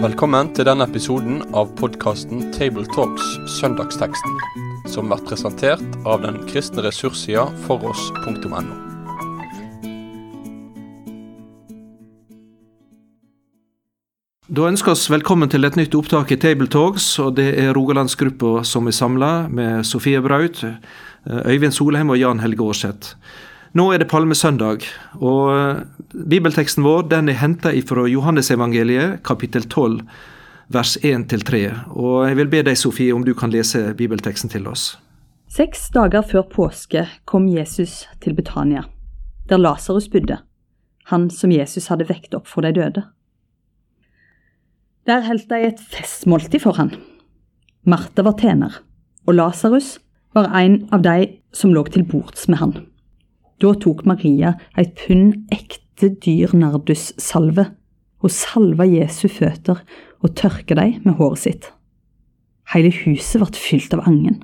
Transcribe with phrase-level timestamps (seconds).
[0.00, 3.26] Velkommen til denne episoden av podkasten Tabletalks
[3.58, 4.38] Søndagsteksten,
[4.88, 8.62] som blir presentert av den kristne ressurssida foross.no.
[14.50, 18.88] Da ønsker vi velkommen til et nytt opptak i Tabletalks, og det er Rogalandsgruppa som
[18.88, 20.64] er samla, med Sofie Braut,
[21.28, 23.14] Øyvind Solheim og Jan Helge Aarseth.
[23.70, 24.82] Nå er det palmesøndag,
[25.22, 30.00] og bibelteksten vår den er henta fra Johannesevangeliet, kapittel 12,
[30.74, 31.60] vers 1-3.
[31.94, 34.96] Og jeg vil be deg, Sofie, om du kan lese bibelteksten til oss.
[35.54, 38.88] Seks dager før påske kom Jesus til Betania,
[39.46, 40.42] der Lasarus bodde,
[41.06, 43.06] han som Jesus hadde vekt opp for de døde.
[45.06, 46.96] Der holdt de et festmåltid for han.
[47.86, 48.82] Martha var tjener,
[49.30, 50.00] og Lasarus
[50.34, 52.80] var en av de som lå til bords med han.
[53.60, 57.66] Da tok Maria et pund ekte dyr nardussalve
[58.20, 59.82] og salva Jesu føtter
[60.20, 61.68] og tørka dem med håret sitt.
[62.72, 64.40] Hele huset ble fylt av angen.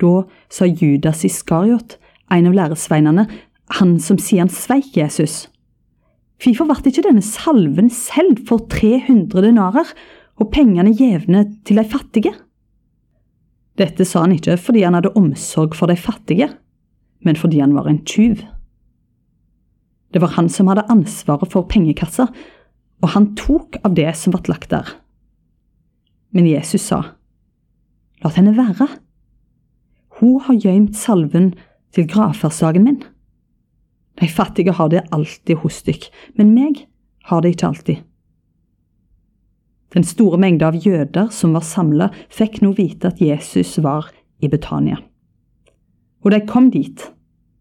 [0.00, 1.96] Da sa Judas Iskariot,
[2.28, 3.26] en av læresveinene,
[3.80, 5.46] han som sier han sveik Jesus,
[6.36, 9.88] Hvorfor ble ikke denne salven solgt for 300 denarer
[10.36, 12.32] og pengene gjevne til de fattige?
[13.80, 16.50] Dette sa han ikke fordi han hadde omsorg for de fattige,
[17.24, 18.42] men fordi han var en tyv.
[20.12, 22.28] Det var han som hadde ansvaret for pengekassa,
[23.04, 24.88] og han tok av det som ble lagt der.
[26.32, 27.02] Men Jesus sa,
[28.24, 28.88] La henne være.
[30.18, 31.50] Hun har gjemt salven
[31.92, 33.02] til gravferdsdagen min.
[34.16, 36.08] De fattige har det alltid hos dykk,
[36.40, 36.86] men meg
[37.28, 37.98] har det ikke alltid.
[39.92, 44.08] Den store mengda av jøder som var samla, fikk nå vite at Jesus var
[44.40, 44.98] i Betania.
[46.26, 47.04] Og de kom dit,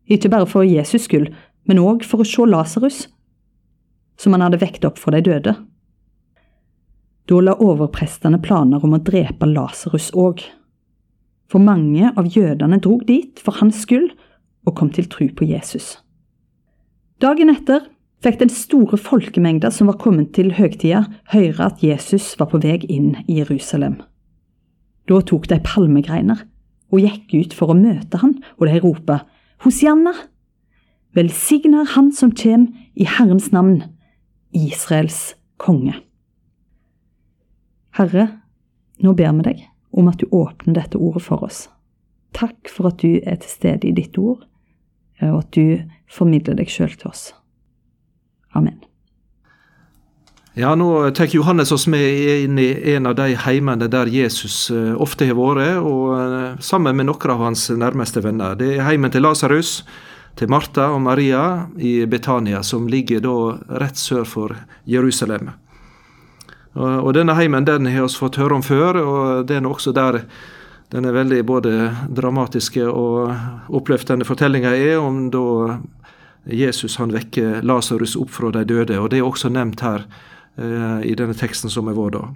[0.09, 1.30] ikke bare for Jesus skyld,
[1.69, 3.03] men òg for å se Lasarus,
[4.17, 5.53] som han hadde vekt opp for de døde.
[7.30, 10.42] Da la overprestene planer om å drepe Lasarus òg.
[11.45, 14.15] For mange av jødene drog dit for hans skyld
[14.65, 15.99] og kom til tru på Jesus.
[17.21, 17.86] Dagen etter
[18.26, 22.80] fikk den store folkemengda som var kommet til høgtida, høre at Jesus var på vei
[22.89, 23.99] inn i Jerusalem.
[25.05, 26.42] Da tok de palmegreiner
[26.93, 29.23] og gikk ut for å møte han, og de ropa,
[29.63, 30.13] Hosianna!
[31.15, 32.67] Velsigner Han som kjem
[32.99, 33.77] i Herrens navn,
[34.51, 35.95] Israels konge.
[37.95, 38.25] Herre,
[38.99, 39.61] nå ber vi deg
[39.95, 41.69] om at du åpner dette ordet for oss.
[42.35, 44.43] Takk for at du er til stede i ditt ord
[45.23, 45.79] og at du
[46.11, 47.29] formidler deg sjøl til oss.
[48.55, 48.81] Amen.
[50.58, 51.99] Ja, Nå tar Johannes oss med
[52.43, 56.95] inn i en av de heimene der Jesus eh, ofte har vært, og eh, sammen
[56.95, 58.54] med noen av hans nærmeste venner.
[58.55, 59.82] Det er heimen til Lasarus,
[60.39, 63.33] til Martha og Maria i Betania, som ligger da
[63.83, 64.54] rett sør for
[64.88, 65.49] Jerusalem.
[66.80, 70.21] Og Denne heimen den har vi fått høre om før, og det er også der
[70.92, 71.73] denne veldig både
[72.15, 75.82] dramatiske og oppløftende fortellinga er om da
[76.48, 79.02] Jesus han vekker Lasarus opp fra de døde.
[79.02, 80.08] og Det er også nevnt her
[80.55, 82.14] i denne teksten som er vår.
[82.16, 82.27] da.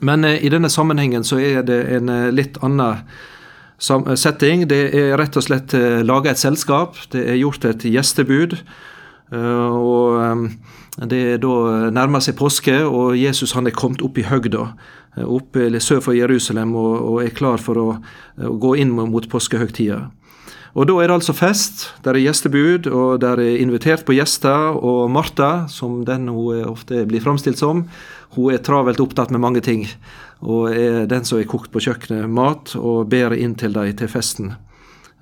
[0.00, 3.02] Men eh, i denne sammenhengen så er det en eh, litt annen
[3.82, 4.66] setting.
[4.70, 6.96] Det er rett og slett eh, laga et selskap.
[7.12, 8.56] Det er gjort et gjestebud.
[9.32, 10.46] Eh, og eh,
[11.08, 14.74] Det er da nærmer seg påske, og Jesus han er kommet opp i høgda.
[15.24, 17.86] Opp sør for Jerusalem og, er klar for å
[18.36, 20.10] gå inn mot påskehøgtida.
[20.72, 24.72] Og Da er det altså fest, der er gjestebud, og der er invitert på gjester.
[24.80, 27.84] Og Martha, som den hun ofte blir framstilt som,
[28.32, 29.84] hun er travelt opptatt med mange ting.
[30.40, 34.08] Og er den som er kokt på kjøkkenet mat og ber inn til dem til
[34.08, 34.54] festen.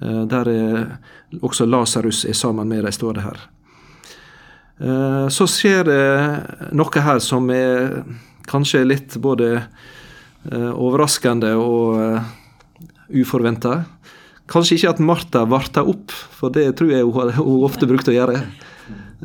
[0.01, 0.87] Eh, der er
[1.43, 3.41] også Lasarus er sammen med dem, står det her.
[4.81, 8.05] Eh, så skjer det noe her som er
[8.47, 12.21] kanskje litt både eh, overraskende og
[13.11, 13.83] uforventa.
[14.51, 18.41] Kanskje ikke at Martha varta opp, for det tror jeg hun, ofte brukte å gjøre.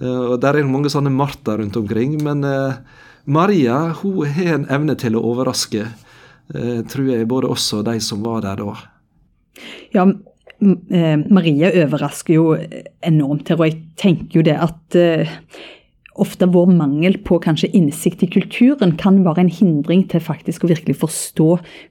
[0.01, 2.19] Uh, og Der er mange sånne Martha rundt omkring.
[2.24, 2.77] Men uh,
[3.25, 7.98] Maria hun har en evne til å overraske, uh, tror jeg, både oss og de
[8.04, 8.75] som var der da.
[9.95, 10.06] Ja,
[10.60, 12.45] Maria overrasker jo
[13.04, 14.95] enormt her, og jeg tenker jo det at
[16.21, 20.71] ofte vår mangel på kanskje innsikt i kulturen kan være en hindring til faktisk å
[20.71, 21.50] virkelig forstå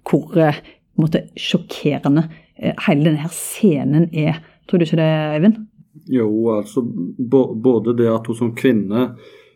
[0.09, 0.61] hvor eh,
[1.01, 4.41] måte, sjokkerende eh, hele denne her scenen er.
[4.69, 5.63] Tror du ikke det, Eivind?
[6.11, 9.13] Jo, altså både det at hun som kvinne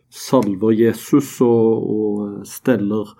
[0.09, 3.11] salver Jesus og, og steller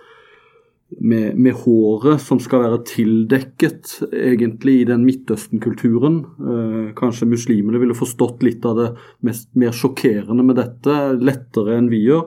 [0.89, 6.23] med, med, håret som skal være tildekket, egentlig, i den Midtøsten-kulturen.
[6.41, 8.87] Eh, kanskje muslimene ville forstått litt av det
[9.25, 12.25] mest, mer sjokkerende med dette, lettere enn vi gjør.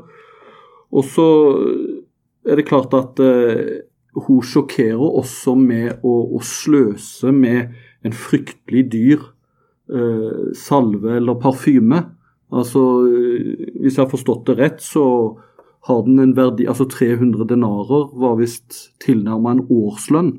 [0.93, 1.27] Og så
[2.47, 3.83] er det klart at eh,
[4.13, 7.73] hun sjokkerer også med å, å, sløse med
[8.05, 9.23] en fryktelig dyr
[9.93, 12.03] eh, salve eller parfyme.
[12.53, 12.83] Altså,
[13.81, 15.05] Hvis jeg har forstått det rett, så
[15.89, 20.35] har den en verdi Altså 300 denarer var visst tilnærma en årslønn.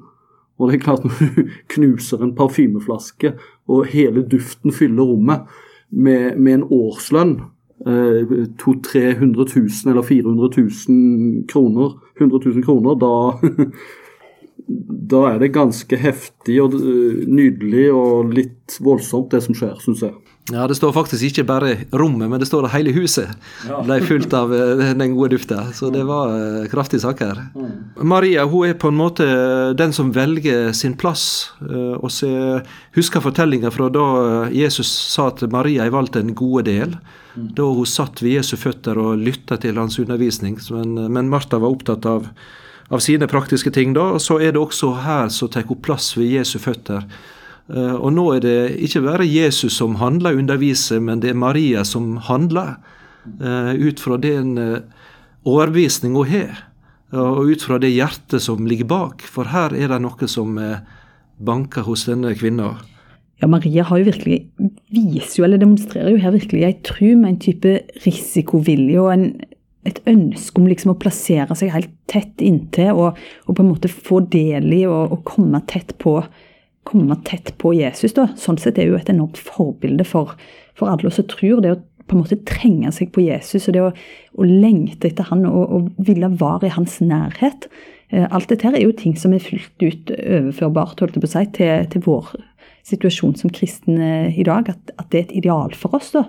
[0.59, 3.33] Og det er klart når du knuser en parfymeflaske,
[3.67, 5.49] og hele duften fyller rommet
[5.89, 7.35] med, med en årslønn
[7.87, 13.13] eh, 200 000 eller 400 000 kroner, 100 000 kroner, da
[15.13, 20.05] da er det ganske heftig og eh, nydelig og litt voldsomt, det som skjer, syns
[20.05, 20.15] jeg.
[20.51, 23.29] Ja, Det står faktisk ikke bare rommet, men det står hele huset
[23.63, 23.77] ja.
[23.85, 25.69] ble fylt av eh, den gode dufta.
[25.71, 27.39] Så det var uh, kraftige saker.
[27.55, 27.69] Mm.
[28.11, 29.27] Maria hun er på en måte
[29.79, 31.53] den som velger sin plass.
[31.61, 32.11] Uh, og
[32.97, 34.07] husker fortellinga fra da
[34.51, 36.97] Jesus sa at Maria har valgt en gode del.
[37.37, 37.53] Mm.
[37.55, 40.59] Da hun satt ved Jesu føtter og lytta til hans undervisning.
[40.75, 42.27] Men, men Martha var opptatt av
[42.93, 46.29] av sine praktiske ting, da, så er det også her som tar hun plass ved
[46.29, 47.07] Jesu føtter.
[47.71, 51.39] Eh, og nå er det ikke bare Jesus som handler og underviser, men det er
[51.39, 52.75] Maria som handler.
[53.23, 54.79] Eh, ut fra den eh,
[55.47, 56.65] overbevisning hun har,
[57.13, 59.23] og ut fra det hjertet som ligger bak.
[59.29, 60.57] For her er det noe som
[61.37, 62.71] banker hos denne kvinna.
[63.41, 64.39] Ja, Maria har jo virkelig,
[64.89, 67.75] viser jo, eller demonstrerer jo her virkelig ei tru med en type
[68.05, 69.27] risikovilje og en
[69.83, 73.91] et ønske om liksom å plassere seg helt tett inntil og, og på en måte
[73.91, 76.21] få del i og, og komme, tett på,
[76.87, 78.15] komme, tett på, Jesus.
[78.17, 78.29] Da.
[78.39, 80.35] Sånn sett er jo et enormt forbilde for,
[80.77, 81.61] for alle som tror.
[81.63, 83.91] Det å på en måte trenge seg på Jesus og det å,
[84.35, 87.69] å lengte etter han og, og, ville være i hans nærhet.
[88.11, 91.31] Eh, alt dette her er jo ting som er fullt ut overførbart holdt jeg på
[91.31, 92.33] si, til, til vår
[92.89, 94.69] situasjon som kristne i dag.
[94.73, 96.25] At, at, det er et ideal for oss da,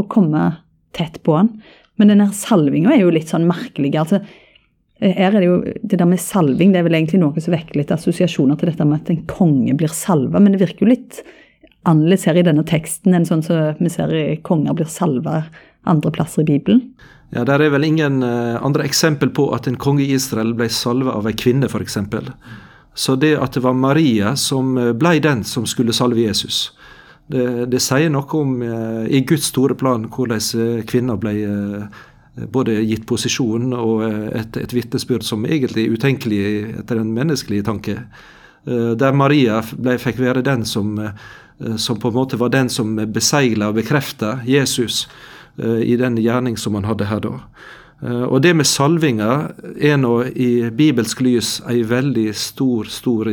[0.00, 0.48] å komme
[0.96, 1.54] tett på han.
[2.00, 3.92] Men denne salvinga er jo litt sånn merkelig.
[4.00, 4.22] altså
[5.02, 7.80] her er Det jo, det der med salving det er vel egentlig noe som vekker
[7.80, 11.22] litt assosiasjoner til dette med at en konge blir salva, men det virker jo litt
[11.88, 15.42] annerledes her i denne teksten enn sånn som vi ser i konger blir salva
[15.90, 16.84] andre plasser i Bibelen.
[17.34, 20.68] Ja, Der er vel ingen uh, andre eksempel på at en konge i Israel ble
[20.70, 21.98] salva av ei kvinne, f.eks.
[22.94, 26.74] Så det at det var Maria som eh, ble den som skulle salve Jesus,
[27.32, 32.00] det, det sier noe om eh, i Guds store plan hvordan eh, kvinner ble eh,
[32.34, 36.42] både gitt posisjon og et, et vitnesbyrd som egentlig er utenkelig
[36.82, 37.98] etter den menneskelige tanke.
[38.64, 40.94] Der Maria ble, fikk være den som,
[41.76, 45.08] som, på en måte var den som besegla og bekrefta Jesus
[45.58, 47.32] i den gjerning som han hadde her da.
[48.30, 49.32] Og det med salvinga
[49.76, 53.28] er nå i bibelsk lys ei veldig stor, stor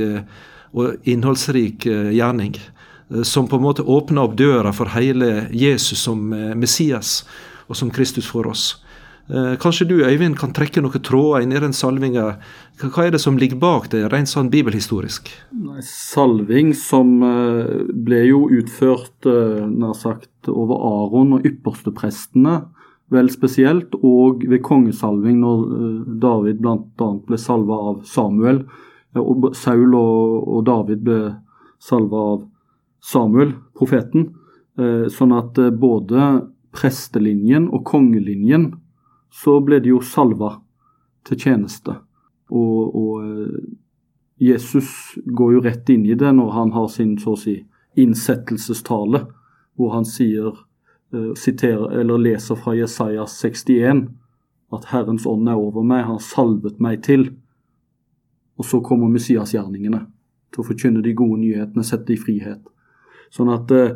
[0.73, 2.57] og innholdsrik gjerning.
[3.09, 7.23] Eh, som på en måte åpner opp døra for hele Jesus som eh, Messias
[7.67, 8.77] og som Kristus for oss.
[9.29, 12.25] Eh, kanskje du Øyvind, kan trekke noen tråder inn i den salvinga.
[12.81, 15.29] Hva er det som ligger bak det, rent sånn bibelhistorisk?
[15.53, 22.61] Nei, salving som ble jo utført nær sagt over Aron og yppersteprestene,
[23.13, 25.65] vel spesielt, og ved kongesalving når
[26.21, 27.09] David bl.a.
[27.27, 28.63] ble salva av Samuel,
[29.17, 31.21] og Saul og David ble
[31.81, 32.47] salva av
[33.01, 34.29] Samuel, profeten.
[34.79, 36.29] Eh, sånn at eh, både
[36.75, 38.69] prestelinjen og kongelinjen
[39.43, 40.57] så ble de jo salva
[41.27, 41.95] til tjeneste.
[42.51, 43.59] Og, og eh,
[44.49, 44.89] Jesus
[45.25, 47.57] går jo rett inn i det når han har sin så å si
[47.99, 49.25] innsettelsestale,
[49.79, 50.55] hvor han sier,
[51.39, 54.05] siterer, eller leser fra Jesaja 61
[54.75, 57.29] at Herrens ånd er over meg, han salvet meg til.
[58.59, 60.03] Og så kommer Messias-gjerningene
[60.53, 62.61] til å forkynne de gode nyhetene, sette i frihet.
[63.33, 63.95] Sånn at eh,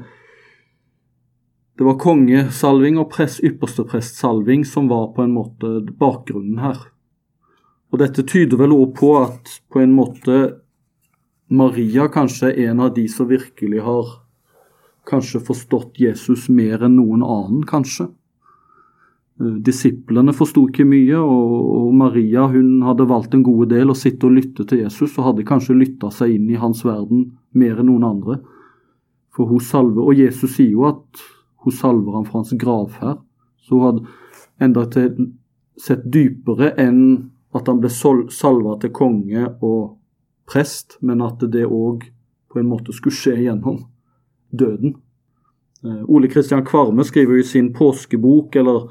[1.78, 6.78] det var kongesalving og prest, yppersteprestsalving som var på en måte bakgrunnen her.
[7.94, 10.38] Og dette tyder vel også på at på en måte
[11.54, 14.20] Maria kanskje er en av de som virkelig har
[15.10, 18.08] kanskje forstått Jesus mer enn noen annen, kanskje.
[19.42, 24.26] Eh, disiplene forsto ikke mye, og, Maria hun hadde valgt en god del å sitte
[24.26, 27.92] og lytte til Jesus, og hadde kanskje lytta seg inn i hans verden mer enn
[27.92, 28.40] noen andre.
[29.34, 31.22] For hun salver, Og Jesus sier jo at
[31.64, 33.22] hun salver ham fra hans gravferd.
[33.64, 34.06] Så hun hadde
[34.62, 35.30] enda til
[35.80, 37.00] sett dypere enn
[37.54, 39.96] at han ble salva til konge og
[40.50, 42.06] prest, men at det òg
[42.52, 43.84] på en måte skulle skje gjennom
[44.54, 44.98] døden.
[45.86, 48.90] Eh, Ole Kristian Kvarme skriver i sin påskebok eller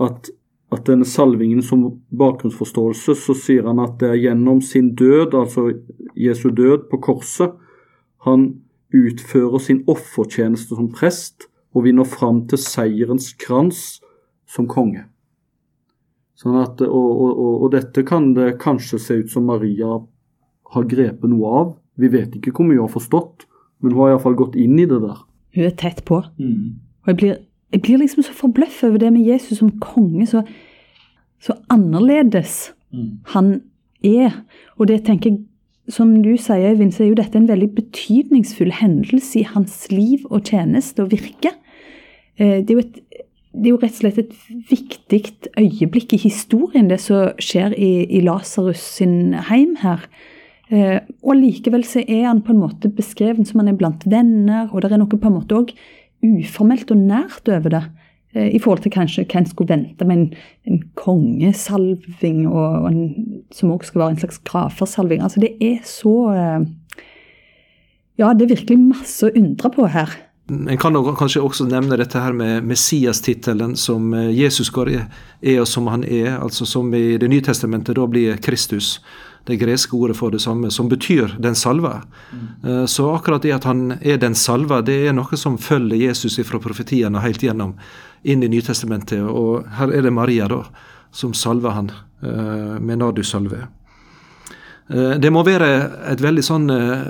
[0.00, 0.30] at
[0.72, 1.84] at denne salvingen som
[2.18, 5.68] bakgrunnsforståelse, så sier han at det er gjennom sin død, altså
[6.18, 7.52] Jesu død på korset,
[8.26, 8.48] han
[8.94, 14.00] utfører sin offertjeneste som prest og vi når fram til seierens krans
[14.48, 15.04] som konge.
[16.36, 19.98] Sånn at, og, og, og, dette kan det kanskje se ut som Maria
[20.72, 21.74] har grepet noe av.
[22.00, 23.46] Vi vet ikke hvor mye hun har forstått,
[23.80, 25.22] men hun har iallfall gått inn i det der.
[25.56, 26.20] Hun er tett på.
[26.36, 26.76] Mm.
[27.04, 27.34] Og jeg blir,
[27.72, 30.28] jeg blir, liksom så forbløffet over det med Jesus som konge.
[30.28, 30.44] Så,
[31.40, 33.10] så annerledes mm.
[33.32, 33.52] han
[34.04, 34.42] er.
[34.76, 35.44] Og det tenker jeg,
[35.88, 40.24] som du sier, Øyvind, så er jo dette en veldig betydningsfull hendelse i hans liv
[40.28, 41.54] og tjeneste og virke.
[42.38, 43.02] Eh, det er jo et
[43.56, 44.32] det er jo rett og slett et
[44.68, 45.20] viktig
[45.56, 50.02] øyeblikk i historien, det som skjer i, i Lasarus sin heim her.
[50.68, 54.68] Eh, og likevel så er han på en måte beskreven som han er blant venner,
[54.72, 55.72] og det er noe på en måte òg
[56.26, 57.82] uformelt og nært over det.
[58.34, 60.28] Eh, I forhold til kanskje hva en skulle vente med en,
[60.68, 65.24] en kongesalving, og, og en, som òg skal være en slags grafersalving.
[65.24, 66.66] Altså det er så eh,
[68.16, 70.12] Ja, det er virkelig masse å undre på her.
[70.48, 75.06] En kan kanskje også nevne dette her med Messias-tittelen som eh, Jesus går er,
[75.60, 76.36] og som han er.
[76.38, 79.00] altså Som i Det nye testamentet da blir Kristus
[79.46, 82.02] det greske ordet for det samme, som betyr 'den salva'.
[82.32, 82.86] Mm.
[82.86, 86.58] Så akkurat det at han er den salva, det er noe som følger Jesus fra
[86.58, 87.74] profetiene helt gjennom
[88.24, 89.22] inn i Nytestamentet.
[89.22, 90.64] Og her er det Maria da,
[91.12, 91.90] som salver han
[92.22, 93.66] eh, med nardussalve.
[94.88, 95.70] Eh, det må være
[96.12, 97.08] et veldig sånn eh,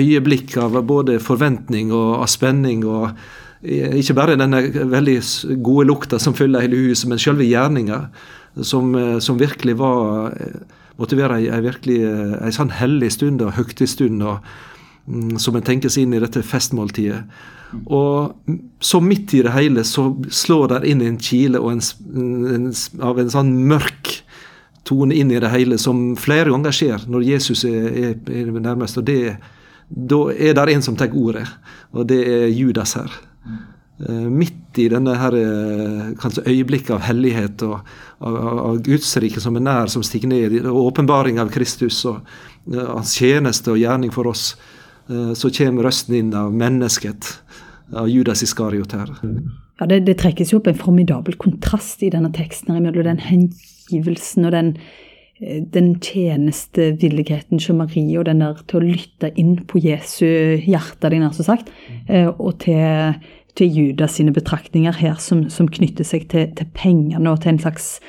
[0.00, 2.82] øyeblikk av både forventning og spenning.
[2.84, 3.12] og
[3.62, 5.20] eh, Ikke bare denne veldig
[5.62, 8.02] gode lukta som fyller hele huset, men selve gjerninga,
[8.66, 8.90] som,
[9.22, 10.34] som, virkelig var
[10.98, 12.00] måtte være ei, ei virkelig
[12.42, 17.22] ei sånn hellig stund og høytidsstund mm, som en tenker seg inn i dette festmåltidet.
[17.86, 18.34] Og
[18.82, 21.78] så midt i det hele så slår der inn en kile en,
[22.56, 22.66] en,
[23.06, 24.16] av en sånn mørk
[24.84, 28.98] tone inn i det hele, som flere ganger skjer når Jesus er, er, er nærmest.
[28.98, 29.36] og det,
[29.90, 31.46] Da er det en som tar ordet,
[31.92, 33.10] og det er Judas her.
[34.00, 37.74] Uh, midt i denne her, uh, kanskje øyeblikket av hellighet og
[38.24, 42.22] av, av Gudsriket som er nær, som stiger ned, og åpenbaring av Kristus og
[42.72, 44.54] uh, hans tjeneste og gjerning for oss,
[45.10, 47.26] så kommer røsten inn av mennesket,
[47.98, 49.08] av Judas Iskariot her.
[49.80, 53.18] Ja, det, det trekkes jo opp en formidabel kontrast i denne teksten mellom den
[53.90, 54.76] hengivelsen og den,
[55.40, 60.26] eh, den tjenestevilligheten som Marie og den der til å lytte inn på Jesu
[60.64, 61.70] hjerte, nær så sagt,
[62.08, 63.14] eh, og til,
[63.56, 67.58] til Judas sine betraktninger her som, som knytter seg til, til, pengene og til en
[67.62, 68.00] slags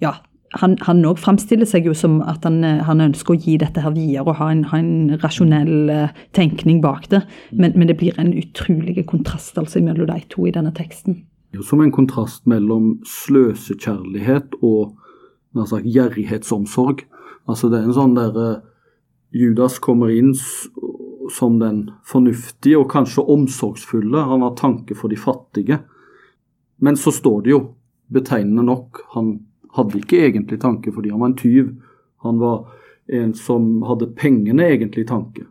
[0.00, 0.16] ja,
[0.60, 4.26] han òg framstiller seg jo som at han, han, ønsker å gi dette her videre
[4.26, 7.22] og ha en, ha en rasjonell tenkning bak det.
[7.52, 11.22] Men, men, det blir en utrolig kontrast altså mellom de to i denne teksten
[11.60, 14.96] som en kontrast mellom sløsekjærlighet og
[15.68, 17.04] sagt, gjerrighetsomsorg.
[17.50, 18.60] Altså det er en sånn der uh,
[19.32, 20.34] Judas kommer inn
[21.32, 24.24] som den fornuftige og kanskje omsorgsfulle.
[24.28, 25.80] Han har tanke for de fattige.
[26.82, 27.62] Men så står det jo
[28.12, 29.34] betegnende nok han
[29.76, 31.70] hadde ikke egentlig tanke fordi han var en tyv.
[32.26, 32.66] Han var
[33.12, 35.46] en som hadde pengene egentlig i tanke.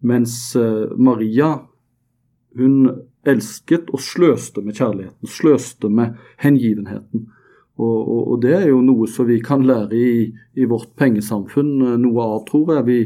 [0.00, 1.58] Mens uh, Maria,
[2.56, 2.88] hun
[3.28, 7.28] elsket og sløste med kjærligheten, sløste med hengivenheten.
[7.80, 10.24] Og, og, og, det er jo noe som vi kan lære i,
[10.60, 12.86] i vårt pengesamfunn, noe av, tror jeg.
[12.88, 12.98] Vi,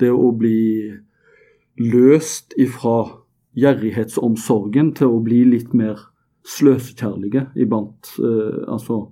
[0.00, 0.60] det å bli
[1.80, 2.98] løst ifra
[3.58, 5.98] gjerrighetsomsorgen til å bli litt mer
[6.46, 8.14] sløsekjærlige iblant.
[8.22, 9.08] Eh, altså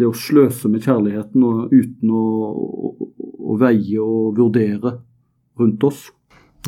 [0.00, 3.10] det å sløse med kjærligheten og, uten å, å,
[3.52, 4.96] å veie og vurdere
[5.60, 6.08] rundt oss.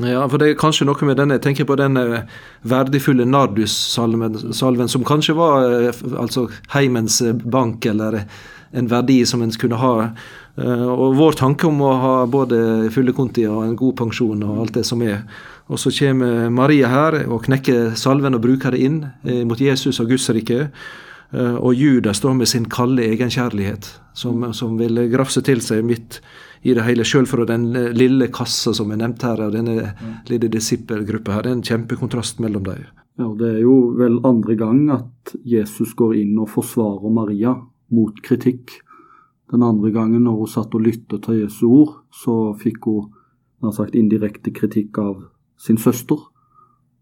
[0.00, 1.98] Ja, for det er kanskje noe med denne Jeg tenker på den
[2.64, 8.22] verdifulle Nardus-salven, som kanskje var eh, altså heimens eh, bank, eller
[8.72, 9.92] en verdi som en kunne ha.
[10.56, 14.62] Eh, og vår tanke om å ha både fulle konti og en god pensjon og
[14.64, 15.26] alt det som er.
[15.68, 18.96] Og så kommer Maria her og knekker salven og bruker det inn
[19.48, 20.66] mot Jesus og Guds rike.
[21.32, 26.18] Og Judas står med sin kalde egenkjærlighet, som, som vil grafse til seg midt
[26.62, 29.94] i det hele, Selv fra den eh, lille kassa som er nevnt her, og denne
[30.28, 31.42] lille disippelgruppa her.
[31.42, 32.84] Det er en kjempekontrast mellom dem.
[33.18, 37.56] Ja, Det er jo vel andre gang at Jesus går inn og forsvarer Maria
[37.90, 38.70] mot kritikk.
[39.50, 43.10] Den andre gangen når hun satt og lyttet til Jesu ord, så fikk hun
[43.62, 45.26] nær sagt indirekte kritikk av
[45.58, 46.16] sin søster.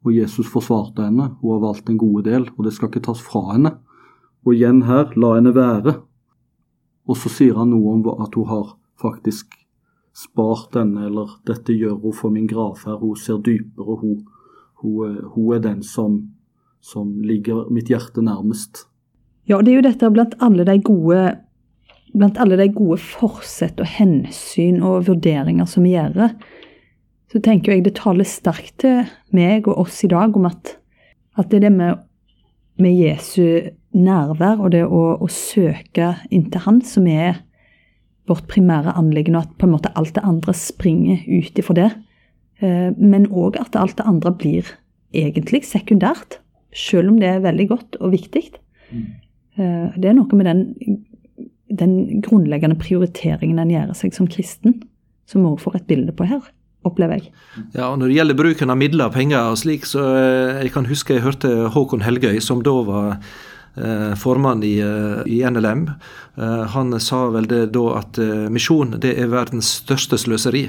[0.04, 1.36] Og Jesus forsvarte henne.
[1.42, 3.76] Hun har valgt en gode del, og det skal ikke tas fra henne.
[4.46, 6.00] Og igjen her, la henne være.
[7.06, 9.56] Og så sier han noe om at hun har faktisk
[10.16, 13.00] spart denne, eller dette gjør hun for min gravferd.
[13.00, 14.24] Hun ser dypere, hun,
[14.82, 16.20] hun, hun er den som,
[16.80, 18.86] som ligger mitt hjerte nærmest.
[19.48, 21.22] Ja, det er jo dette blant alle de gode
[22.10, 26.32] blant alle de gode forsett og hensyn og vurderinger som vi gjør,
[27.30, 29.04] så tenker jeg det taler sterkt til
[29.36, 30.74] meg og oss i dag om at,
[31.38, 32.00] at det er det med,
[32.82, 37.44] med Jesu nærvær og det å, å søke inntil Han som er
[38.28, 41.90] vårt primære anliggende, og at på en måte alt det andre springer ut ifra det.
[42.60, 44.68] Eh, men òg at alt det andre blir
[45.16, 46.38] egentlig sekundært,
[46.76, 48.44] selv om det er veldig godt og viktig.
[48.92, 51.00] Eh, Det er noe med den,
[51.70, 54.82] den grunnleggende prioriteringen en gjør seg som kristen,
[55.26, 56.42] som vi òg får et bilde på her,
[56.84, 57.32] opplever jeg.
[57.74, 60.72] Ja, og Når det gjelder bruken av midler og penger og slik, så eh, jeg
[60.72, 63.18] kan huske jeg hørte Håkon Helgøy, som da var
[64.18, 65.90] formann i, eh, i NLM.
[66.36, 70.68] Eh, han sa vel det da at eh, misjon det er verdens største sløseri.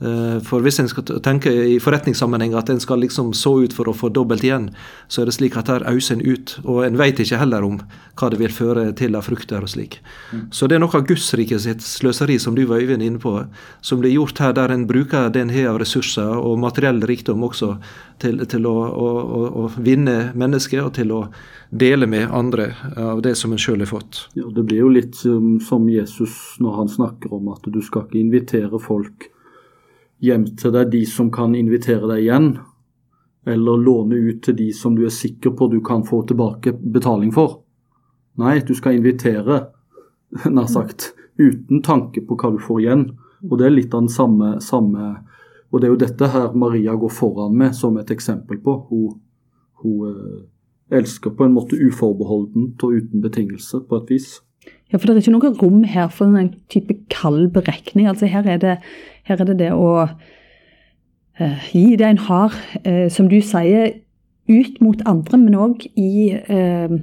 [0.00, 3.90] Eh, For hvis en skal tenke i forretningssammenheng at en skal liksom så ut for
[3.90, 4.68] å få dobbelt igjen,
[5.10, 6.54] så er det slik at der auser en ut.
[6.64, 7.80] Og en vet ikke heller om
[8.18, 9.98] hva det vil føre til av frukter og slik.
[10.54, 13.34] Så det er noe av Guds rike sitt sløseri, som du var Øyvind inne på,
[13.82, 17.42] som blir gjort her, der en bruker det en har av ressurser og materiell rikdom
[17.46, 17.74] også
[18.22, 21.24] til, til å, å, å, å vinne mennesker og til å
[21.70, 24.28] dele med andre av det som en sjøl har fått.
[24.38, 28.06] Ja, det blir jo litt um, som Jesus når han snakker om at du skal
[28.06, 29.28] ikke invitere folk
[30.24, 32.50] hjem til deg, de som kan invitere deg igjen.
[33.48, 37.32] Eller låne ut til de som du er sikker på du kan få tilbake betaling
[37.34, 37.62] for.
[38.38, 39.62] Nei, du skal invitere,
[40.56, 43.08] nær sagt, uten tanke på hva du får igjen.
[43.46, 45.16] Og det er litt av den samme, samme
[45.70, 48.72] Og det er jo dette her Maria går foran med som et eksempel på.
[48.88, 49.18] Hun,
[49.82, 50.38] hun eh,
[50.96, 54.30] elsker på en måte uforbeholdent og uten betingelse, på et vis.
[54.88, 58.08] Ja, for det er ikke noe rom her for en type kald berekning.
[58.08, 58.78] Altså her er det,
[59.28, 60.08] her er det, det å
[61.38, 62.54] eh, gi det en har,
[62.84, 63.92] eh, som du sier,
[64.48, 66.94] ut mot andre, men òg i, eh,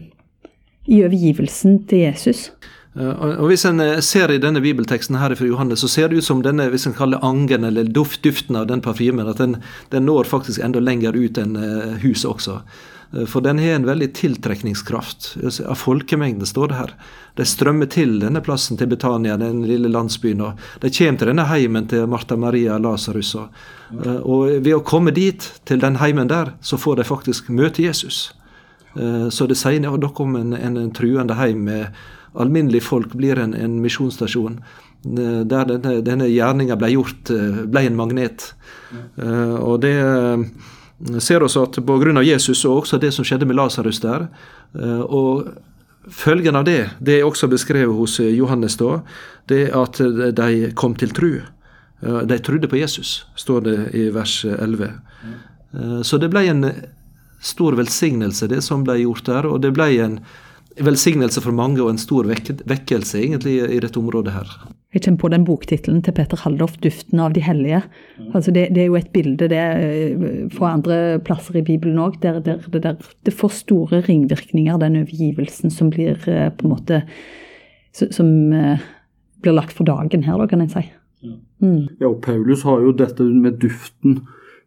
[0.89, 2.49] i overgivelsen til Jesus.
[2.95, 6.17] Eh, Og Hvis en eh, ser i denne bibelteksten her fra Johannes, så ser det
[6.17, 9.57] ut som denne hvis en kaller angen eller duft, duften av den parfymen, at den,
[9.91, 12.61] den når faktisk enda lenger ut enn eh, huset også.
[13.15, 15.37] Eh, For den har en veldig tiltrekningskraft.
[15.43, 16.93] Altså, Av folkemengden står det her.
[17.35, 20.41] De strømmer til denne plassen til Betania, den lille landsbyen.
[20.41, 23.35] og De kommer til denne heimen til Martha Maria Lasarus.
[23.35, 23.49] Og,
[24.05, 27.83] eh, og ved å komme dit, til den heimen der, så får de faktisk møte
[27.83, 28.33] Jesus.
[28.95, 31.87] Eh, Så det sier da kommer en, en, en truende heim med
[32.35, 34.59] alminnelige folk, blir en, en misjonsstasjon.
[35.05, 37.29] Der denne, denne gjerninga ble gjort,
[37.69, 38.55] ble en magnet.
[39.17, 39.93] Og det
[41.19, 42.23] ser oss at pga.
[42.23, 44.27] Jesus og også det som skjedde med Lasarus der,
[44.79, 45.49] eh, og
[46.11, 49.01] følgen av det, det er også beskrevet hos eh, Johannes da,
[49.49, 51.41] det er at eh, de kom til tru.
[52.05, 54.91] De trodde på Jesus, står det i vers 11.
[55.73, 56.65] Eh, Så det ble en
[57.41, 59.45] stor velsignelse, det som ble gjort der.
[59.45, 60.19] Og det ble en
[60.75, 64.55] velsignelse for mange og en stor vekkelse egentlig i dette området her.
[64.95, 67.83] Jeg kommer på den boktittelen til Peter Haldorf, 'Duften av de hellige'.
[68.33, 72.15] Altså det, det er jo et bilde det, eh, fra andre plasser i Bibelen òg,
[72.21, 76.69] der, der, det der det får store ringvirkninger, den overgivelsen som blir eh, på en
[76.69, 77.03] måte
[77.95, 78.79] Som, som eh,
[79.41, 80.81] blir lagt for dagen her, da, kan en si.
[81.59, 81.87] Mm.
[81.99, 84.19] Ja, og Paulus har jo dette med duften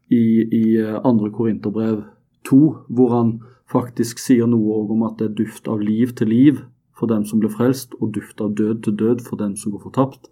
[0.09, 2.05] i, i andre Korinterbrev
[2.49, 6.63] 2, hvor han faktisk sier noe om at det er duft av liv til liv
[6.99, 9.87] for dem som blir frelst, og duft av død til død for dem som går
[9.87, 10.31] fortapt.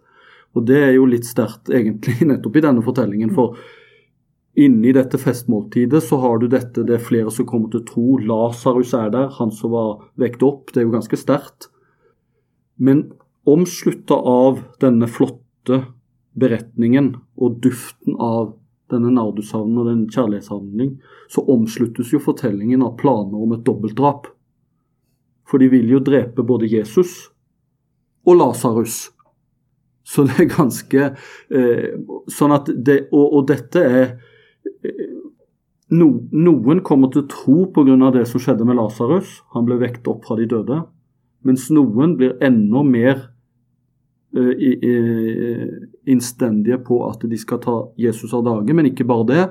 [0.57, 3.59] Og det er jo litt sterkt egentlig nettopp i denne fortellingen, for
[4.57, 8.17] inni dette festmåltidet så har du dette, det er flere som kommer til tro.
[8.19, 10.73] Lasarus er der, han som var vekt opp.
[10.73, 11.69] Det er jo ganske sterkt.
[12.77, 13.11] Men
[13.47, 15.83] omslutta av denne flotte
[16.37, 18.55] beretningen og duften av
[18.93, 20.97] denne nardushavnen og den kjærlighetshandling,
[21.33, 24.29] så omsluttes jo fortellingen av planer om et dobbeltdrap.
[25.47, 27.29] For de vil jo drepe både Jesus
[28.27, 29.11] og Lasarus.
[30.07, 31.05] Så det er ganske
[31.51, 31.95] eh,
[32.31, 34.05] Sånn at det Og, og dette er
[34.87, 35.07] eh,
[35.95, 37.97] no, Noen kommer til å tro pga.
[38.15, 39.41] det som skjedde med Lasarus.
[39.55, 40.81] Han ble vekt opp fra de døde.
[41.47, 43.17] Mens noen blir enda mer
[44.37, 45.71] eh, i-
[46.11, 48.75] innstendige på at de skal ta Jesus av dage.
[48.75, 49.45] Men ikke bare det,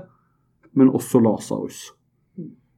[0.75, 1.89] men også Lasarus.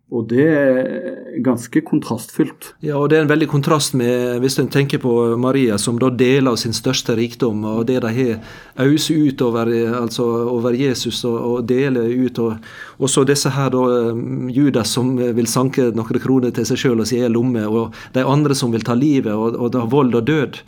[0.09, 2.69] Og det er ganske kontrastfylt.
[2.81, 6.07] Ja, og Det er en veldig kontrast med hvis en tenker på Maria, som da
[6.09, 9.67] deler sin største rikdom, og det de har øst ut over,
[10.01, 12.39] altså over Jesus og, og deler ut.
[12.39, 13.81] Og, så disse her da,
[14.13, 17.91] um, Judas som vil sanke noen kroner til seg sjøl og si er lomme, og
[18.15, 20.61] de andre som vil ta livet, og, og da vold og død.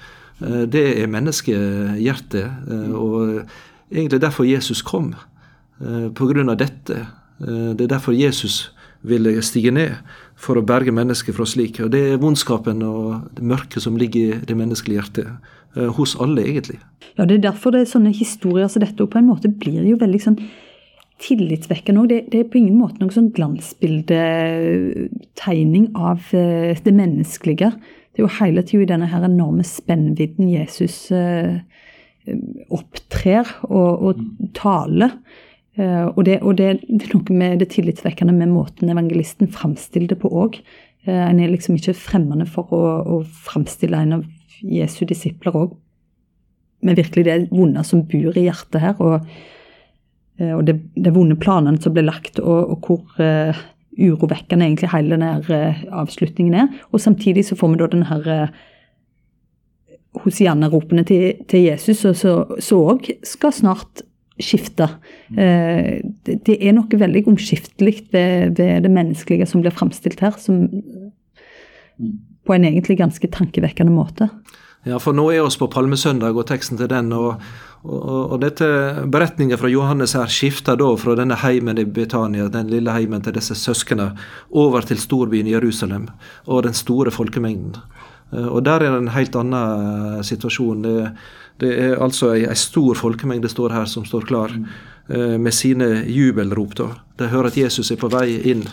[0.44, 3.46] Eh, Det er menneskehjertet, eh, og
[3.92, 5.16] egentlig derfor Jesus kom.
[5.82, 7.08] eh, På grunn av dette.
[7.40, 8.72] Eh, Det er derfor Jesus
[9.02, 9.92] ville stige ned
[10.40, 11.80] for å berge mennesket fra slik.
[11.84, 15.28] Og Det er vondskapen og det mørket som ligger i det menneskelige hjertet.
[15.78, 16.80] Eh, hos alle, egentlig.
[17.18, 19.98] Ja, Det er derfor det er sånne historier som dette på en måte blir jo
[19.98, 20.40] veldig sånn
[21.20, 22.08] tillitsvekkende òg.
[22.10, 27.72] Det, det, er på ingen måte noen sånn glansbildetegning av eh, det menneskelige.
[28.10, 31.60] Det er jo hele tida i denne her enorme spennvidden Jesus eh,
[32.74, 34.16] opptrer og, og
[34.58, 35.10] taler.
[35.80, 40.20] Eh, og, det, og det, er noe med det tillitsvekkende med måten evangelisten framstiller det
[40.20, 40.60] på òg.
[41.08, 44.26] Eh, en er liksom ikke fremmende for å, å framstille en av
[44.60, 45.78] Jesu disipler òg
[46.84, 49.00] med virkelig det vonde som bor i hjertet her.
[49.04, 49.28] Og,
[50.40, 53.64] eh, og det, det vonde planene som ble lagt, og, og hvor uh,
[54.00, 56.68] urovekkende egentlig hele denne uh, avslutningen er.
[56.92, 58.60] Og samtidig så får vi da denne her uh,
[60.24, 64.02] Hosianna-ropene til, til, Jesus, så òg skal snart
[64.44, 64.90] skifte.
[65.36, 70.68] Uh, det, er noe veldig omskiftelig ved, ved, det menneskelige som blir framstilt her, som
[72.48, 74.30] på en egentlig ganske tankevekkende måte.
[74.88, 77.12] Ja, for nå er oss på palmesøndag og teksten til den.
[77.14, 77.42] og,
[77.84, 78.68] og, og dette
[79.12, 83.36] Beretningen fra Johannes her skifter da fra denne heimen i Betania, den lille heimen til
[83.36, 84.14] disse søsknene,
[84.52, 86.08] over til storbyen Jerusalem
[86.48, 87.76] og den store folkemengden.
[88.32, 90.84] Eh, og Der er det en helt annen eh, situasjon.
[90.84, 91.12] Det,
[91.60, 96.06] det er altså ei, ei, stor folkemengde står her som står klar eh, med sine
[96.08, 96.76] jubelrop.
[96.80, 96.90] da.
[97.20, 98.66] De hører at Jesus er på vei inn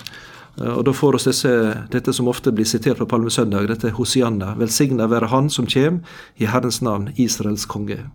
[0.61, 1.53] Eh, og Da får oss disse,
[1.93, 4.55] dette som ofte blir sitert på palmesøndag, dette Hosianna.
[4.59, 6.03] Velsigna være Han som kjem
[6.37, 8.11] i Herrens navn, Israels konge.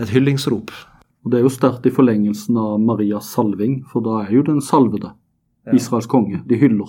[0.00, 0.70] Et hyllingsrop.
[1.24, 4.60] Og Det er jo sterkt i forlengelsen av Marias salving, for da er jo den
[4.60, 5.12] salvede
[5.74, 6.42] Israels konge.
[6.46, 6.88] De hyller.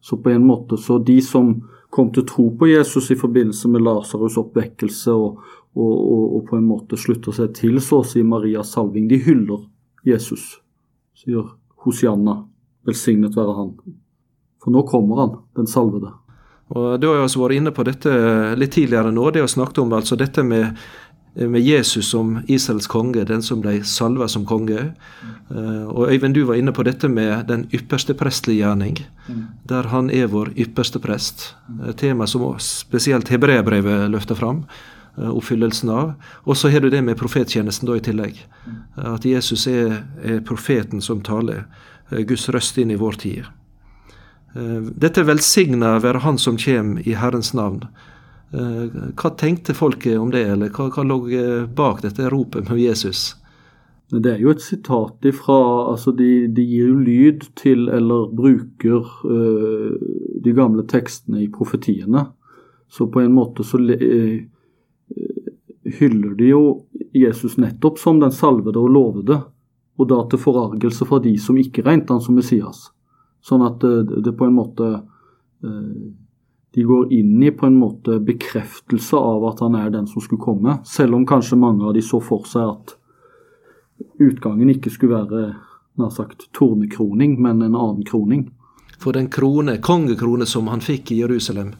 [0.00, 3.80] Så på en måte så de som kom til tro på Jesus i forbindelse med
[3.80, 5.38] Lasarus' oppvekkelse, og,
[5.74, 9.18] og, og, og, på en måte slutter seg til så å si Marias salving, de
[9.24, 9.66] hyller
[10.06, 10.58] Jesus,
[11.18, 11.48] sier
[11.84, 12.42] Hosianna.
[12.84, 13.72] Velsignet være han.
[14.62, 16.12] For nå kommer han, den salvede.
[16.74, 18.12] Og Du har jo også vært inne på dette
[18.60, 19.30] litt tidligere nå.
[19.32, 20.78] Det å snakke om altså dette med,
[21.36, 24.90] med, Jesus som Israels konge, den som ble salva som konge.
[25.50, 25.90] Mm.
[25.92, 29.00] Og Øyvind, du var inne på dette med den ypperste prestlige gjerning.
[29.28, 29.44] Mm.
[29.68, 31.50] Der han er vår ypperste prest.
[31.88, 34.64] Et tema som spesielt hebreerbrevet løfter fram.
[35.18, 36.12] Eh, oppfyllelsen av.
[36.44, 38.40] Og så har du det med profettjenesten da i tillegg.
[38.98, 41.68] At Jesus er, er profeten som taler.
[42.10, 43.44] Eh, Guds røst inn i vår tid.
[44.56, 47.86] Eh, dette velsigna være Han som kjem i Herrens navn.
[48.54, 51.16] Hva tenkte folket om det, eller hva, hva lå
[51.74, 53.32] bak dette ropet med Jesus?
[54.14, 55.56] Det er jo et sitat ifra
[55.90, 59.10] altså de, de gir jo lyd til, eller bruker,
[60.44, 62.28] de gamle tekstene i profetiene.
[62.86, 63.80] Så på en måte så
[65.98, 66.62] hyller de jo
[67.14, 69.42] Jesus nettopp som den salvede og lovede
[69.96, 72.88] og da til forargelse fra de som ikke regnet han som Messias.
[73.44, 74.90] Sånn at det, det på en måte
[75.64, 76.12] eh,
[76.74, 80.42] De går inn i på en måte bekreftelse av at han er den som skulle
[80.42, 82.96] komme, selv om kanskje mange av de så for seg at
[84.18, 85.52] utgangen ikke skulle være
[86.02, 88.48] nær sagt tornekroning, men en annen kroning.
[88.98, 91.76] For den krone, kongekrone som han fikk i Jerusalem,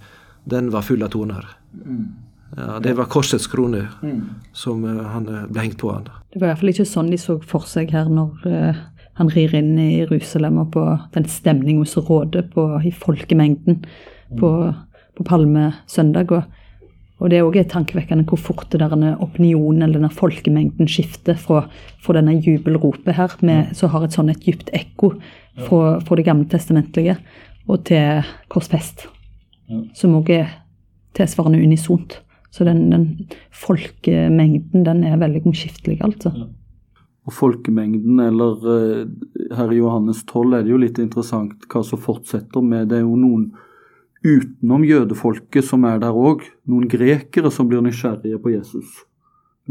[0.46, 1.48] den var full av torner.
[1.74, 2.23] Mm.
[2.56, 4.20] Ja, Det var korsets krone mm.
[4.52, 5.90] som uh, han uh, ble hengt på.
[5.92, 6.08] han.
[6.32, 8.82] Det var i hvert fall ikke sånn de så for seg her når uh,
[9.18, 13.84] han rir inn i Jerusalem og på den stemninga som råder på, i folkemengden
[14.38, 14.50] på,
[15.18, 16.34] på palmesøndag.
[16.34, 16.80] Og,
[17.22, 21.64] og det er òg tankevekkende hvor fort det der opinionen eller denne folkemengden skifter fra,
[22.02, 23.78] fra denne jubelropet her, med, mm.
[23.78, 25.14] som har et sånn et dypt ekko
[25.68, 27.16] fra, fra det gamle testamentlige,
[27.70, 29.06] og til korsfest,
[29.96, 30.50] som òg er
[31.14, 32.18] tilsvarende unisont.
[32.54, 33.06] Så den, den
[33.50, 36.30] folkemengden den er veldig omskiftelig, altså.
[36.36, 36.50] Ja.
[37.24, 42.00] Og folkemengden, eller uh, her i Johannes 12 er det jo litt interessant hva som
[42.00, 42.90] fortsetter med.
[42.90, 43.48] Det er jo noen
[44.24, 46.44] utenom jødefolket som er der òg.
[46.68, 49.00] Noen grekere som blir nysgjerrige på Jesus.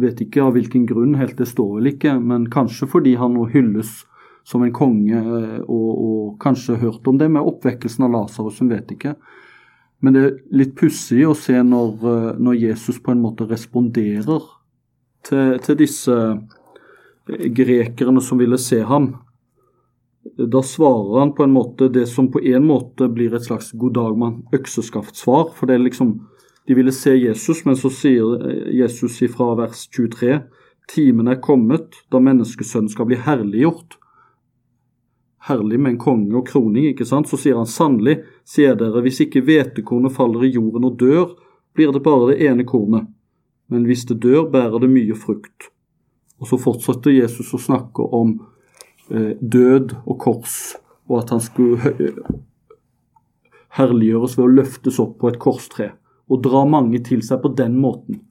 [0.01, 3.45] Vet ikke av hvilken grunn, helt det står vel ikke, men kanskje fordi han nå
[3.53, 4.01] hylles
[4.43, 8.73] som en konge, eh, og, og kanskje hørt om det med oppvekkelsen av Lasarus, hun
[8.73, 9.13] vet ikke.
[10.03, 14.49] Men det er litt pussig å se når, eh, når, Jesus på en måte responderer
[15.23, 19.13] til, til, disse eh, grekerne som ville se ham.
[20.37, 23.95] Da svarer han på en måte det som på en måte blir et slags god
[23.95, 25.53] dag mann økseskaft-svar.
[25.55, 26.19] For det er liksom
[26.63, 30.37] De ville se Jesus, men så sier eh, Jesus ifra vers 23
[30.87, 33.97] Timen er kommet da menneskesønnen skal bli herliggjort
[35.47, 39.21] herlig med en konge og kroning, ikke sant, så sier han sannelig, sier dere, hvis
[39.25, 41.33] ikke hvetekornet faller i jorden og dør,
[41.75, 43.09] blir det bare det ene kornet,
[43.71, 45.69] men hvis det dør, bærer det mye frukt.
[46.39, 48.37] Og så fortsetter Jesus å snakke om
[49.09, 50.57] eh, død og kors
[51.09, 51.93] og at han skulle
[53.77, 55.91] herliggjøres ved å løftes opp på et korstre
[56.31, 58.21] og dra mange til seg på den måten.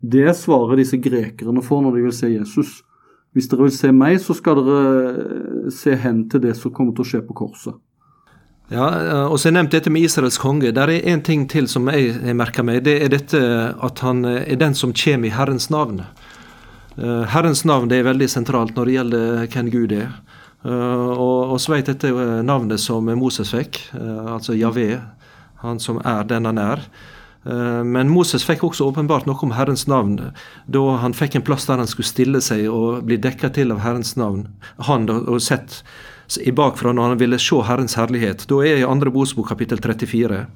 [0.00, 2.72] Det er svaret disse grekerne får når de vil se Jesus.
[3.34, 7.04] Hvis dere vil se meg, så skal dere se hen til det som kommer til
[7.04, 7.74] å skje på korset.
[8.72, 8.86] Ja,
[9.28, 10.70] og så er nevnt dette med Israels konge.
[10.72, 12.80] Der er en ting til som jeg, har merker meg.
[12.86, 13.40] Det er dette
[13.74, 16.00] at han er den som kommer i Herrens navn.
[16.96, 20.14] Eh, Herrens navn er veldig sentralt når det gjelder hvem Gud er.
[20.64, 22.12] Eh, og, så vet dette
[22.46, 25.02] navnet som Moses fikk, eh, altså Javé,
[25.64, 26.86] han som er den han er.
[27.44, 30.14] Men Moses fikk også åpenbart noe om Herrens navn
[30.64, 33.82] da han fikk en plass der han skulle stille seg og bli dekka til av
[33.84, 34.46] Herrens navn.
[34.88, 35.82] Han og sett
[36.40, 38.46] i bakfra når han ville se Herrens herlighet.
[38.48, 40.46] Da er jeg i andre Bosbok kapittel 34.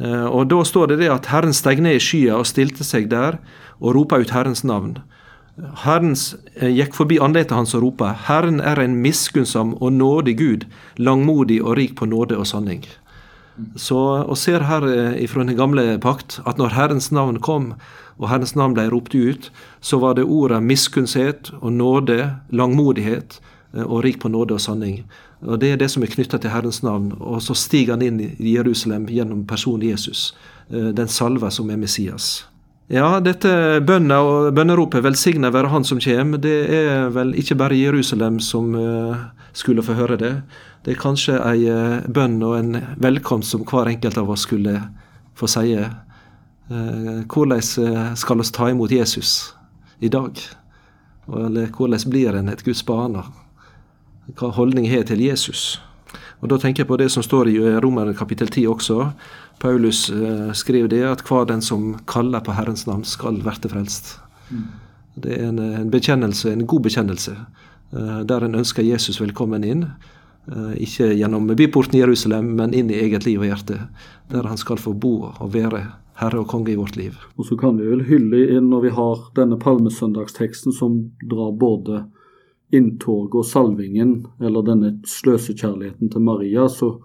[0.00, 3.10] Eh, og Da står det det at Herren steg ned i skya og stilte seg
[3.10, 3.40] der
[3.80, 4.98] og ropa ut Herrens navn.
[5.82, 6.14] Herren
[6.54, 11.58] eh, gikk forbi andletet hans og ropa, Herren er en miskunnsom og nådig Gud, langmodig
[11.64, 12.84] og rik på nåde og sanning.
[13.76, 14.84] Så, og ser her
[15.18, 17.74] ifra fra den gamle pakt at når Herrens navn kom,
[18.18, 23.40] og Herrens navn ble ropt ut, så var det ordet miskunnshet og nåde, langmodighet,
[23.74, 25.04] Eh, og rik på nåde og sanning.
[25.40, 27.12] Og Det er det som er knytta til Herrens navn.
[27.20, 30.34] Og så stiger han inn i Jerusalem gjennom personen Jesus,
[30.70, 32.46] eh, den salva som er Messias.
[32.88, 33.50] Ja, dette
[33.84, 38.74] bønna og bønneropet 'velsigna være Han som kjem', det er vel ikke bare Jerusalem som
[38.74, 39.16] eh,
[39.52, 40.42] skulle få høre det.
[40.84, 41.68] Det er kanskje ei
[42.08, 44.80] bønn og en velkomst som hver enkelt av oss skulle
[45.34, 45.76] få si.
[46.68, 49.54] Hvordan skal vi ta imot Jesus
[50.00, 50.38] i dag?
[51.28, 53.22] Eller hvordan blir en et Guds barn?
[54.36, 55.80] hva holdning har til Jesus.
[56.40, 59.10] Og Da tenker jeg på det som står i Romerne kapittel 10 også.
[59.58, 64.18] Paulus eh, skriver det at hver den som kaller på Herrens navn, skal verte frelst.
[64.50, 64.68] Mm.
[65.18, 67.34] Det er en, en, bekjennelse, en god bekjennelse,
[67.90, 69.88] eh, der en ønsker Jesus velkommen inn.
[70.46, 73.80] Eh, ikke gjennom byporten i Jerusalem, men inn i eget liv og hjerte.
[74.30, 77.18] Der han skal få bo og være herre og konge i vårt liv.
[77.38, 82.04] Og så kan vi vel hylle inn når vi har denne palmesøndagsteksten som drar både
[82.74, 86.96] inntoget og salvingen, eller denne sløsekjærligheten til Maria, så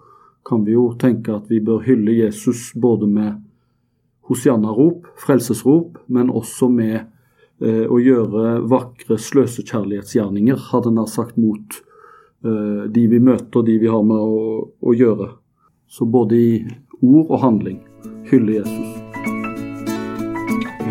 [0.44, 3.40] kan vi jo tenke at vi bør hylle Jesus både med
[4.28, 6.96] hosianna-rop, frelsesrop, men også med
[7.64, 11.80] eh, å gjøre vakre sløsekjærlighetsgjerninger, hadde nær sagt, mot
[12.44, 15.30] eh, de vi møter, de vi har med å, å gjøre.
[15.88, 16.52] Så både i
[17.00, 17.80] ord og handling
[18.28, 19.00] hylle Jesus.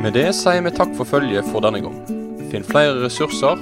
[0.04, 1.96] Med det sier vi takk for følget for denne gang.
[2.52, 3.62] Finn flere ressurser